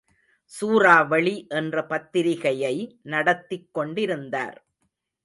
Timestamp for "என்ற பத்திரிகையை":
1.49-2.99